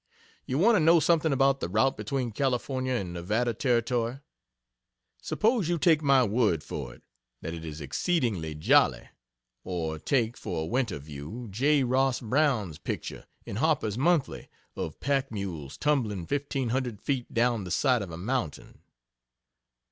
You 0.47 0.57
want 0.57 0.77
to 0.77 0.79
know 0.79 0.99
something 0.99 1.31
about 1.31 1.59
the 1.59 1.69
route 1.69 1.95
between 1.95 2.31
California 2.31 2.93
and 2.93 3.13
Nevada 3.13 3.53
Territory? 3.53 4.17
Suppose 5.21 5.69
you 5.69 5.77
take 5.77 6.01
my 6.01 6.23
word 6.23 6.63
for 6.63 6.95
it, 6.95 7.03
that 7.41 7.53
it 7.53 7.63
is 7.63 7.81
exceedingly 7.81 8.55
jolly. 8.55 9.09
Or 9.63 9.99
take, 9.99 10.37
for 10.37 10.63
a 10.63 10.65
winter 10.65 10.97
view, 10.97 11.49
J. 11.51 11.83
Ross 11.83 12.19
Brown's 12.19 12.79
picture, 12.79 13.27
in 13.45 13.57
Harper's 13.57 13.95
Monthly, 13.95 14.49
of 14.75 14.99
pack 14.99 15.31
mules 15.31 15.77
tumbling 15.77 16.25
fifteen 16.25 16.69
hundred 16.69 16.99
feet 16.99 17.31
down 17.31 17.63
the 17.63 17.69
side 17.69 18.01
of 18.01 18.09
a 18.09 18.17
mountain. 18.17 18.79